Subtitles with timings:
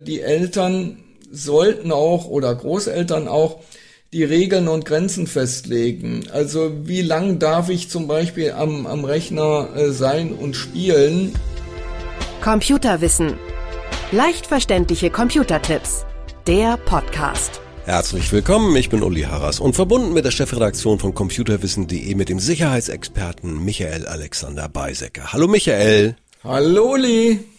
[0.00, 0.98] Die Eltern
[1.30, 3.60] sollten auch oder Großeltern auch
[4.12, 6.24] die Regeln und Grenzen festlegen.
[6.32, 11.32] Also wie lang darf ich zum Beispiel am, am Rechner äh, sein und spielen?
[12.42, 13.34] Computerwissen.
[14.10, 16.04] Leicht verständliche Computertipps.
[16.48, 17.60] Der Podcast.
[17.84, 22.40] Herzlich willkommen, ich bin Uli Harras und verbunden mit der Chefredaktion von computerwissen.de mit dem
[22.40, 25.32] Sicherheitsexperten Michael Alexander Beisecker.
[25.32, 26.16] Hallo Michael.
[26.42, 27.53] Hallo Uli.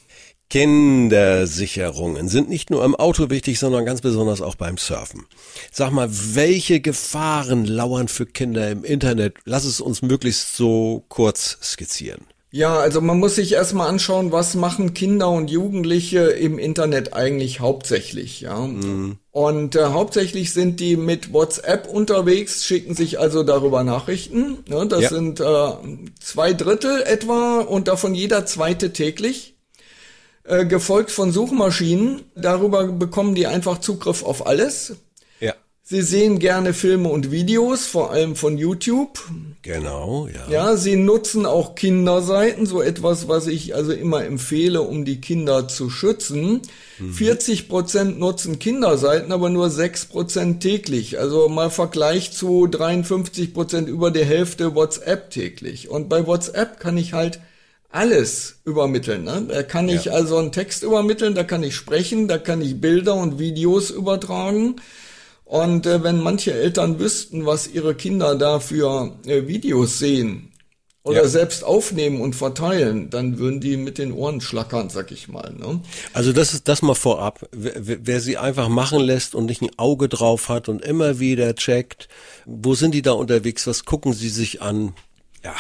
[0.50, 5.26] Kindersicherungen sind nicht nur im Auto wichtig, sondern ganz besonders auch beim Surfen.
[5.72, 9.38] Sag mal, welche Gefahren lauern für Kinder im Internet?
[9.46, 12.26] Lass es uns möglichst so kurz skizzieren.
[12.56, 17.60] Ja, also man muss sich erstmal anschauen, was machen Kinder und Jugendliche im Internet eigentlich
[17.60, 18.60] hauptsächlich, ja.
[18.60, 19.18] Mhm.
[19.32, 24.60] Und äh, hauptsächlich sind die mit WhatsApp unterwegs, schicken sich also darüber Nachrichten.
[24.70, 24.88] Ne?
[24.88, 25.10] Das ja.
[25.10, 25.72] sind äh,
[26.22, 29.55] zwei Drittel etwa und davon jeder zweite täglich.
[30.48, 32.22] Äh, gefolgt von Suchmaschinen.
[32.36, 34.94] Darüber bekommen die einfach Zugriff auf alles.
[35.40, 35.56] Ja.
[35.82, 39.24] Sie sehen gerne Filme und Videos, vor allem von YouTube.
[39.64, 40.48] Genau, ja.
[40.52, 45.68] Ja, sie nutzen auch Kinderseiten, so etwas, was ich also immer empfehle, um die Kinder
[45.68, 46.62] zu schützen.
[47.00, 47.14] Mhm.
[47.14, 51.18] 40 Prozent nutzen Kinderseiten, aber nur 6 Prozent täglich.
[51.18, 55.90] Also mal Vergleich zu 53 Prozent über die Hälfte WhatsApp täglich.
[55.90, 57.40] Und bei WhatsApp kann ich halt
[57.96, 59.24] alles übermitteln.
[59.24, 59.46] Ne?
[59.48, 60.12] Da kann ich ja.
[60.12, 64.76] also einen Text übermitteln, da kann ich sprechen, da kann ich Bilder und Videos übertragen.
[65.46, 70.52] Und äh, wenn manche Eltern wüssten, was ihre Kinder da für äh, Videos sehen
[71.04, 71.28] oder ja.
[71.28, 75.54] selbst aufnehmen und verteilen, dann würden die mit den Ohren schlackern, sag ich mal.
[75.54, 75.80] Ne?
[76.14, 77.48] Also das ist das mal vorab.
[77.52, 81.56] Wer, wer sie einfach machen lässt und nicht ein Auge drauf hat und immer wieder
[81.56, 82.10] checkt,
[82.46, 84.94] wo sind die da unterwegs, was gucken sie sich an?
[85.44, 85.56] Ja,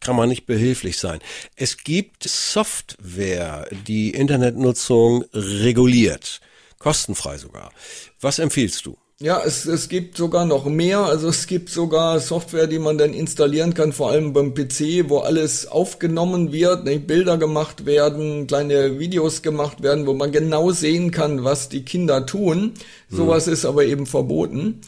[0.00, 1.20] kann man nicht behilflich sein.
[1.56, 6.40] Es gibt Software, die Internetnutzung reguliert.
[6.78, 7.72] Kostenfrei sogar.
[8.20, 8.96] Was empfiehlst du?
[9.22, 11.00] Ja, es, es gibt sogar noch mehr.
[11.00, 15.18] Also es gibt sogar Software, die man dann installieren kann, vor allem beim PC, wo
[15.18, 21.10] alles aufgenommen wird, ne, Bilder gemacht werden, kleine Videos gemacht werden, wo man genau sehen
[21.10, 22.72] kann, was die Kinder tun.
[23.10, 23.52] Sowas hm.
[23.52, 24.80] ist aber eben verboten.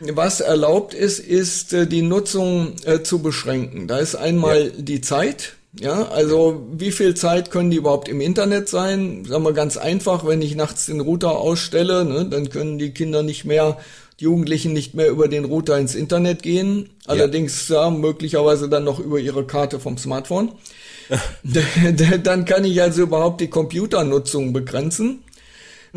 [0.00, 3.88] Was erlaubt ist, ist äh, die Nutzung äh, zu beschränken.
[3.88, 4.70] Da ist einmal ja.
[4.76, 5.54] die Zeit.
[5.80, 9.24] Ja, also wie viel Zeit können die überhaupt im Internet sein?
[9.24, 13.24] Sagen wir ganz einfach, wenn ich nachts den Router ausstelle, ne, dann können die Kinder
[13.24, 13.78] nicht mehr,
[14.20, 16.90] die Jugendlichen nicht mehr über den Router ins Internet gehen.
[17.06, 20.52] Allerdings ja, möglicherweise dann noch über ihre Karte vom Smartphone.
[22.22, 25.23] dann kann ich also überhaupt die Computernutzung begrenzen.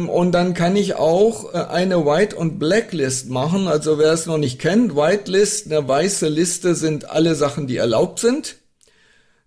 [0.06, 3.68] Und dann kann ich auch äh, eine White- und Blacklist machen.
[3.68, 8.20] Also wer es noch nicht kennt, Whitelist, eine weiße Liste sind alle Sachen, die erlaubt
[8.20, 8.58] sind.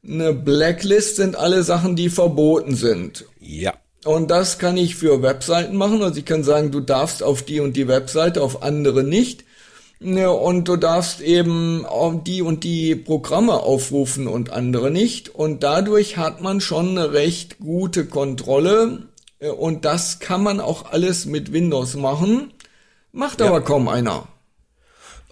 [0.03, 3.27] Eine Blacklist sind alle Sachen, die verboten sind.
[3.39, 3.75] Ja.
[4.05, 6.03] Und das kann ich für Webseiten machen.
[6.03, 9.45] Also ich kann sagen, du darfst auf die und die Webseite, auf andere nicht.
[10.01, 11.87] Und du darfst eben
[12.27, 15.29] die und die Programme aufrufen und andere nicht.
[15.29, 19.10] Und dadurch hat man schon eine recht gute Kontrolle
[19.49, 22.53] und das kann man auch alles mit Windows machen,
[23.13, 23.47] macht ja.
[23.47, 24.29] aber kaum einer.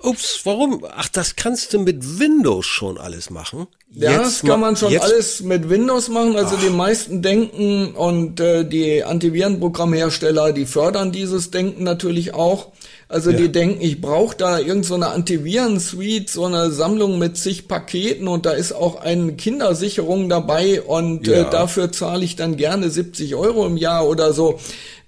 [0.03, 0.85] Ups, warum?
[0.97, 3.67] Ach, das kannst du mit Windows schon alles machen?
[3.91, 5.03] Ja, das kann man schon jetzt?
[5.03, 6.37] alles mit Windows machen.
[6.37, 6.63] Also Ach.
[6.63, 12.69] die meisten denken und äh, die Antivirenprogrammhersteller, die fördern dieses Denken natürlich auch.
[13.09, 13.39] Also ja.
[13.39, 18.45] die denken, ich brauche da irgend so Antiviren-Suite, so eine Sammlung mit zig Paketen und
[18.45, 21.49] da ist auch eine Kindersicherung dabei und äh, ja.
[21.49, 24.61] äh, dafür zahle ich dann gerne 70 Euro im Jahr oder so.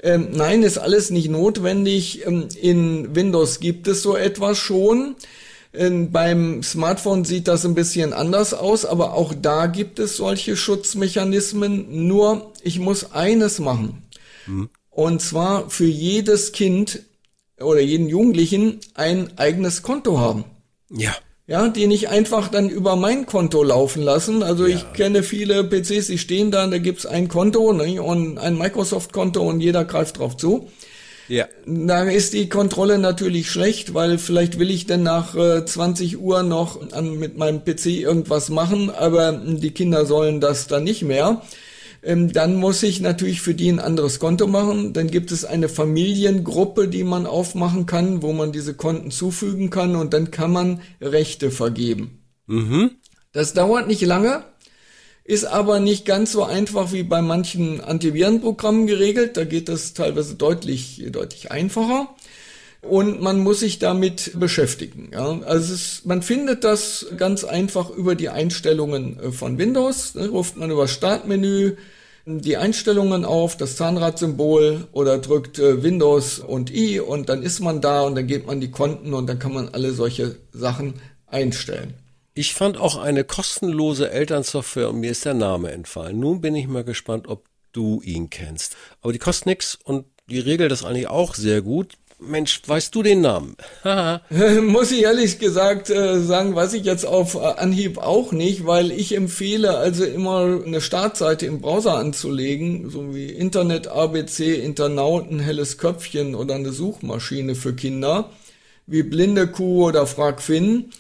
[0.03, 2.27] Ähm, nein, ist alles nicht notwendig.
[2.27, 5.17] Ähm, in Windows gibt es so etwas schon.
[5.73, 10.57] Ähm, beim Smartphone sieht das ein bisschen anders aus, aber auch da gibt es solche
[10.57, 12.07] Schutzmechanismen.
[12.07, 14.03] Nur ich muss eines machen.
[14.47, 14.71] Mhm.
[14.91, 17.03] Und zwar für jedes Kind
[17.59, 20.45] oder jeden Jugendlichen ein eigenes Konto haben.
[20.91, 21.15] Ja.
[21.51, 24.45] Ja, die nicht einfach dann über mein Konto laufen lassen.
[24.45, 24.77] Also ja.
[24.77, 29.43] ich kenne viele PCs, die stehen da, da gibt's ein Konto ne, und ein Microsoft-Konto
[29.43, 30.71] und jeder greift drauf zu.
[31.27, 31.49] Ja.
[31.67, 36.45] Da ist die Kontrolle natürlich schlecht, weil vielleicht will ich denn nach äh, 20 Uhr
[36.45, 41.43] noch an, mit meinem PC irgendwas machen, aber die Kinder sollen das dann nicht mehr
[42.03, 44.93] ähm, dann muss ich natürlich für die ein anderes Konto machen.
[44.93, 49.97] Dann gibt es eine Familiengruppe, die man aufmachen kann, wo man diese Konten zufügen kann
[49.97, 52.23] und dann kann man Rechte vergeben.
[52.47, 52.93] Mhm.
[53.33, 54.45] Das dauert nicht lange,
[55.25, 59.37] ist aber nicht ganz so einfach wie bei manchen Antivirenprogrammen geregelt.
[59.37, 62.09] Da geht das teilweise deutlich, deutlich einfacher
[62.83, 65.11] und man muss sich damit beschäftigen.
[65.13, 65.41] Ja.
[65.43, 70.15] Also es, man findet das ganz einfach über die Einstellungen äh, von Windows.
[70.15, 71.77] Da ruft man über Startmenü,
[72.27, 77.81] die Einstellungen auf, das Zahnradsymbol oder drückt äh, Windows und I und dann ist man
[77.81, 80.95] da und dann geht man die Konten und dann kann man alle solche Sachen
[81.27, 81.95] einstellen.
[82.35, 86.19] Ich fand auch eine kostenlose Elternsoftware und mir ist der Name entfallen.
[86.21, 88.77] Nun bin ich mal gespannt, ob du ihn kennst.
[89.03, 91.99] Aber die kostet nix und die regelt das eigentlich auch sehr gut.
[92.21, 93.57] Mensch, weißt du den Namen?
[94.63, 99.17] Muss ich ehrlich gesagt äh, sagen, weiß ich jetzt auf Anhieb auch nicht, weil ich
[99.17, 106.35] empfehle also immer eine Startseite im Browser anzulegen, so wie Internet ABC, Internauten, helles Köpfchen
[106.35, 108.31] oder eine Suchmaschine für Kinder,
[108.87, 110.91] wie Blinde Kuh oder Frag Finn.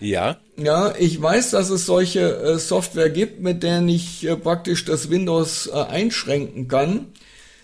[0.00, 0.38] Ja.
[0.56, 5.10] Ja, ich weiß, dass es solche äh, Software gibt, mit der ich äh, praktisch das
[5.10, 7.06] Windows äh, einschränken kann.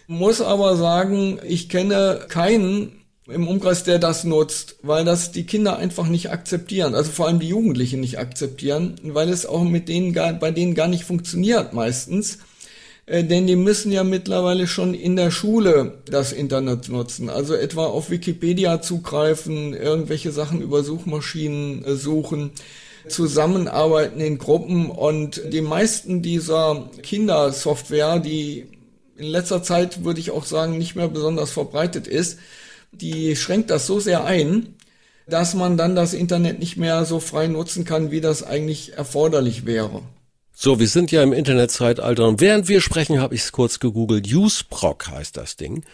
[0.06, 5.76] Muss aber sagen, ich kenne keinen im Umkreis, der das nutzt, weil das die Kinder
[5.76, 10.12] einfach nicht akzeptieren, also vor allem die Jugendlichen nicht akzeptieren, weil es auch mit denen
[10.12, 12.38] gar, bei denen gar nicht funktioniert meistens.
[13.06, 17.86] Äh, denn die müssen ja mittlerweile schon in der Schule das Internet nutzen, also etwa
[17.86, 22.50] auf Wikipedia zugreifen, irgendwelche Sachen über Suchmaschinen äh, suchen,
[23.08, 28.66] zusammenarbeiten in Gruppen und die meisten dieser Kindersoftware, die
[29.16, 32.38] in letzter Zeit würde ich auch sagen nicht mehr besonders verbreitet ist,
[33.00, 34.74] die schränkt das so sehr ein,
[35.26, 39.66] dass man dann das Internet nicht mehr so frei nutzen kann, wie das eigentlich erforderlich
[39.66, 40.02] wäre.
[40.58, 44.32] So, wir sind ja im Internetzeitalter und während wir sprechen, habe ich es kurz gegoogelt.
[44.32, 45.84] UseProc heißt das Ding.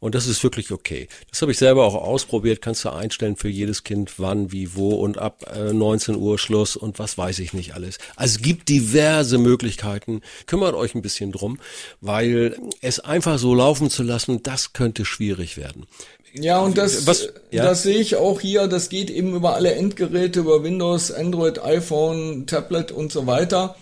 [0.00, 1.08] Und das ist wirklich okay.
[1.30, 2.62] Das habe ich selber auch ausprobiert.
[2.62, 6.74] Kannst du einstellen für jedes Kind, wann, wie, wo und ab äh, 19 Uhr Schluss
[6.74, 7.98] und was weiß ich nicht alles.
[8.16, 10.22] Also es gibt diverse Möglichkeiten.
[10.46, 11.60] Kümmert euch ein bisschen drum,
[12.00, 15.86] weil es einfach so laufen zu lassen, das könnte schwierig werden.
[16.32, 17.64] Ja, und das, Was, ja?
[17.64, 18.66] das sehe ich auch hier.
[18.68, 23.76] Das geht eben über alle Endgeräte, über Windows, Android, iPhone, Tablet und so weiter.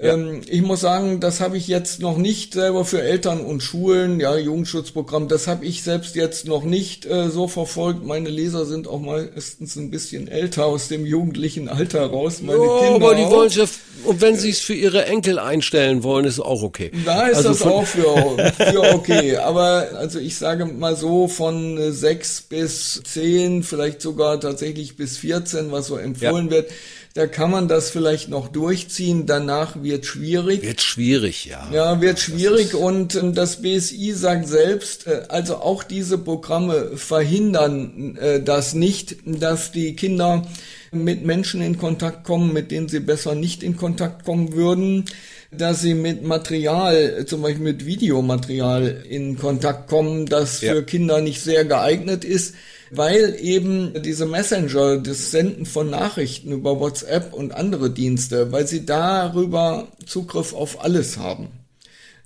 [0.00, 0.12] Ja.
[0.12, 4.20] Ähm, ich muss sagen, das habe ich jetzt noch nicht selber für Eltern und Schulen,
[4.20, 8.04] ja, Jugendschutzprogramm, das habe ich selbst jetzt noch nicht äh, so verfolgt.
[8.04, 12.42] Meine Leser sind auch meistens ein bisschen älter aus dem jugendlichen Alter raus.
[12.42, 13.64] Meine oh, Kinder aber die wollen ja,
[14.04, 16.92] und wenn sie es für ihre Enkel einstellen wollen, ist auch okay.
[17.06, 19.38] Da ist also das auch für, für okay.
[19.38, 25.72] Aber also ich sage mal so von sechs bis zehn, vielleicht sogar tatsächlich bis 14,
[25.72, 26.50] was so empfohlen ja.
[26.50, 26.70] wird
[27.16, 29.24] da kann man das vielleicht noch durchziehen.
[29.24, 30.62] Danach wird schwierig.
[30.62, 31.66] Wird schwierig, ja.
[31.72, 32.74] Ja, wird schwierig.
[32.74, 39.16] Und äh, das BSI sagt selbst, äh, also auch diese Programme verhindern äh, das nicht,
[39.24, 40.46] dass die Kinder
[40.92, 45.06] mit Menschen in Kontakt kommen, mit denen sie besser nicht in Kontakt kommen würden
[45.52, 50.74] dass sie mit Material, zum Beispiel mit Videomaterial in Kontakt kommen, das ja.
[50.74, 52.56] für Kinder nicht sehr geeignet ist
[52.90, 58.86] weil eben diese Messenger, das Senden von Nachrichten über WhatsApp und andere Dienste, weil sie
[58.86, 61.48] darüber Zugriff auf alles haben.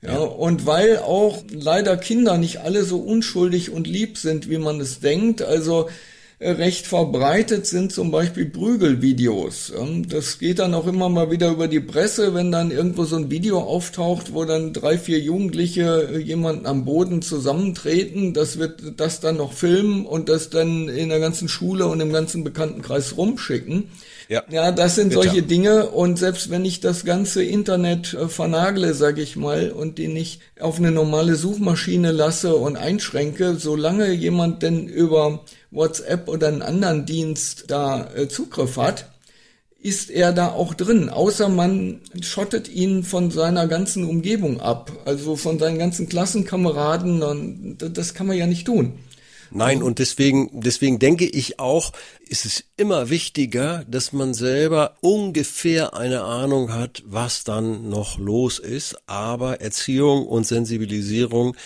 [0.02, 4.58] Ja, ja, und weil auch leider Kinder nicht alle so unschuldig und lieb sind, wie
[4.58, 5.42] man es denkt.
[5.42, 5.88] Also
[6.40, 9.74] recht verbreitet sind zum Beispiel Prügelvideos.
[10.08, 13.30] Das geht dann auch immer mal wieder über die Presse, wenn dann irgendwo so ein
[13.30, 18.32] Video auftaucht, wo dann drei, vier Jugendliche äh, jemanden am Boden zusammentreten.
[18.32, 22.12] Das wird das dann noch filmen und das dann in der ganzen Schule und im
[22.12, 23.90] ganzen Bekanntenkreis rumschicken.
[24.30, 25.22] Ja, ja das sind Bitte.
[25.24, 29.98] solche Dinge und selbst wenn ich das ganze Internet äh, vernagle, sage ich mal, und
[29.98, 35.40] die nicht auf eine normale Suchmaschine lasse und einschränke, solange jemand denn über
[35.72, 39.06] WhatsApp oder einen anderen Dienst da äh, Zugriff hat,
[39.82, 45.34] ist er da auch drin, außer man schottet ihn von seiner ganzen Umgebung ab, also
[45.36, 48.92] von seinen ganzen Klassenkameraden, und das kann man ja nicht tun.
[49.50, 51.92] Nein, und deswegen, deswegen denke ich auch,
[52.26, 58.58] ist es immer wichtiger, dass man selber ungefähr eine Ahnung hat, was dann noch los
[58.58, 58.96] ist.
[59.06, 61.56] Aber Erziehung und Sensibilisierung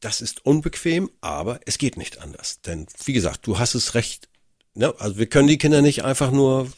[0.00, 2.60] das ist unbequem, aber es geht nicht anders.
[2.60, 4.28] Denn wie gesagt, du hast es recht.
[4.74, 4.94] Ne?
[4.98, 6.70] Also wir können die Kinder nicht einfach nur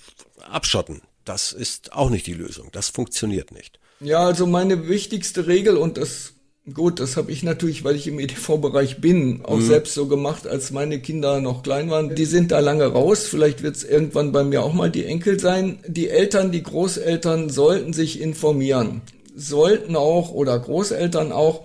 [0.49, 1.03] abschotten.
[1.25, 2.71] Das ist auch nicht die Lösung.
[2.73, 3.79] Das funktioniert nicht.
[4.01, 6.35] Ja, also meine wichtigste Regel und das
[6.75, 9.67] Gut, das habe ich natürlich, weil ich im EDV-Bereich bin, auch mhm.
[9.67, 12.15] selbst so gemacht, als meine Kinder noch klein waren.
[12.15, 13.27] Die sind da lange raus.
[13.27, 15.79] Vielleicht wird es irgendwann bei mir auch mal die Enkel sein.
[15.87, 19.03] Die Eltern, die Großeltern sollten sich informieren.
[19.35, 21.65] Sollten auch oder Großeltern auch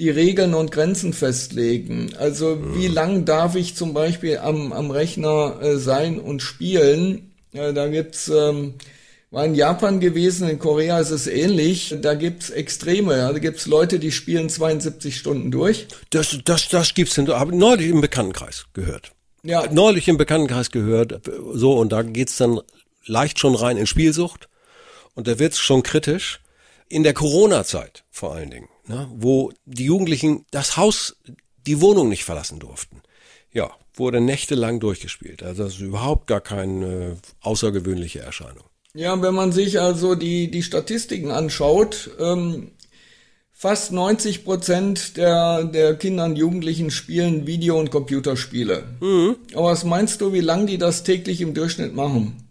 [0.00, 2.10] die Regeln und Grenzen festlegen.
[2.18, 7.30] Also wie lang darf ich zum Beispiel am, am Rechner äh, sein und spielen?
[7.52, 8.74] Ja, da gibt's ähm,
[9.30, 11.94] war in Japan gewesen, in Korea ist es ähnlich.
[12.00, 13.16] Da gibt's Extreme.
[13.16, 13.32] Ja.
[13.32, 15.86] Da gibt's Leute, die spielen 72 Stunden durch.
[16.10, 17.28] Das, das, das gibt's denn.
[17.28, 19.12] Habe neulich im Bekanntenkreis gehört.
[19.42, 19.66] Ja.
[19.72, 21.20] Neulich im Bekanntenkreis gehört.
[21.52, 22.60] So und da geht's dann
[23.06, 24.48] leicht schon rein in Spielsucht
[25.14, 26.40] und da wird's schon kritisch.
[26.88, 31.16] In der Corona-Zeit vor allen Dingen ne, wo die Jugendlichen das Haus,
[31.66, 33.00] die Wohnung nicht verlassen durften.
[33.52, 35.42] Ja, wurde nächtelang durchgespielt.
[35.42, 38.64] Also das ist überhaupt gar keine außergewöhnliche Erscheinung.
[38.94, 42.72] Ja, wenn man sich also die, die Statistiken anschaut, ähm,
[43.52, 48.84] fast 90 Prozent der, der Kinder und Jugendlichen spielen Video- und Computerspiele.
[49.00, 49.36] Mhm.
[49.54, 52.50] Aber was meinst du, wie lang die das täglich im Durchschnitt machen?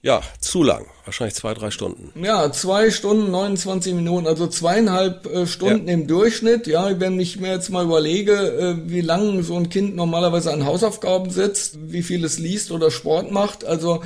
[0.00, 0.86] Ja, zu lang.
[1.04, 2.12] Wahrscheinlich zwei, drei Stunden.
[2.22, 5.94] Ja, zwei Stunden, 29 Minuten, also zweieinhalb äh, Stunden ja.
[5.94, 6.68] im Durchschnitt.
[6.68, 10.64] Ja, wenn ich mir jetzt mal überlege, äh, wie lange so ein Kind normalerweise an
[10.64, 14.02] Hausaufgaben sitzt, wie viel es liest oder Sport macht, also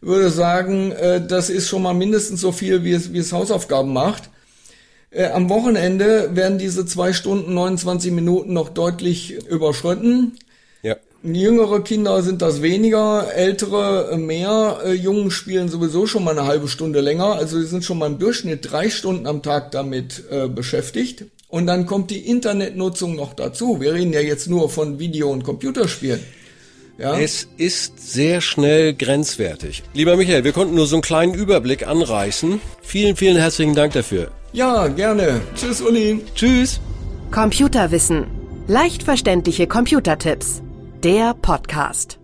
[0.00, 3.92] würde sagen, äh, das ist schon mal mindestens so viel, wie es, wie es Hausaufgaben
[3.92, 4.30] macht.
[5.10, 10.38] Äh, am Wochenende werden diese zwei Stunden, 29 Minuten noch deutlich überschritten.
[11.34, 14.78] Jüngere Kinder sind das weniger, ältere mehr.
[14.84, 17.34] Äh, Jungen spielen sowieso schon mal eine halbe Stunde länger.
[17.34, 21.24] Also sie sind schon mal im Durchschnitt drei Stunden am Tag damit äh, beschäftigt.
[21.48, 23.80] Und dann kommt die Internetnutzung noch dazu.
[23.80, 26.20] Wir reden ja jetzt nur von Video- und Computerspielen.
[26.98, 27.18] Ja?
[27.18, 29.82] Es ist sehr schnell grenzwertig.
[29.92, 32.60] Lieber Michael, wir konnten nur so einen kleinen Überblick anreißen.
[32.82, 34.30] Vielen, vielen herzlichen Dank dafür.
[34.52, 35.42] Ja, gerne.
[35.54, 36.20] Tschüss, Uli.
[36.34, 36.80] Tschüss.
[37.30, 38.26] Computerwissen.
[38.66, 40.62] Leicht verständliche Computertipps
[41.02, 42.18] der Podcast.